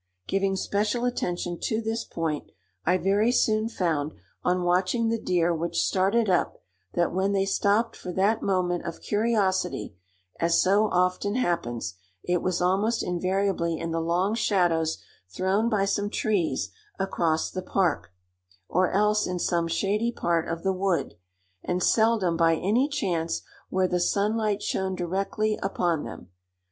Giving 0.25 0.55
special 0.55 1.05
attention 1.05 1.59
to 1.59 1.79
this 1.79 2.03
point, 2.05 2.49
I 2.87 2.97
very 2.97 3.31
soon 3.31 3.69
found, 3.69 4.13
on 4.43 4.63
watching 4.63 5.09
the 5.09 5.21
deer 5.21 5.53
which 5.53 5.79
started 5.83 6.27
up, 6.27 6.57
that 6.95 7.13
when 7.13 7.33
they 7.33 7.45
stopped 7.45 7.95
for 7.95 8.11
that 8.13 8.41
moment 8.41 8.83
of 8.83 8.99
curiosity, 9.03 9.95
as 10.39 10.59
so 10.59 10.87
often 10.89 11.35
happens, 11.35 11.99
it 12.23 12.41
was 12.41 12.61
almost 12.63 13.03
invariably 13.03 13.77
in 13.77 13.91
the 13.91 14.01
long 14.01 14.33
shadows 14.33 14.97
thrown 15.29 15.69
by 15.69 15.85
some 15.85 16.09
trees 16.09 16.71
across 16.97 17.51
the 17.51 17.61
park, 17.61 18.11
or 18.67 18.89
else 18.89 19.27
in 19.27 19.37
some 19.37 19.67
shady 19.67 20.11
part 20.11 20.47
of 20.47 20.63
the 20.63 20.73
wood, 20.73 21.13
and 21.63 21.83
seldom 21.83 22.35
by 22.35 22.55
any 22.55 22.89
chance 22.89 23.43
where 23.69 23.87
the 23.87 23.99
sunlight 23.99 24.63
shone 24.63 24.95
directly 24.95 25.59
upon 25.61 26.03
them. 26.03 26.29